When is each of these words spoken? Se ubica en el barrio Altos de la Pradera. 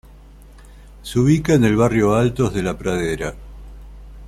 Se 1.03 1.19
ubica 1.19 1.53
en 1.53 1.63
el 1.63 1.75
barrio 1.75 2.15
Altos 2.15 2.51
de 2.55 2.63
la 2.63 2.75
Pradera. 2.75 3.35